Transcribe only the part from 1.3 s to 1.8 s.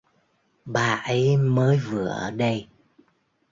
mới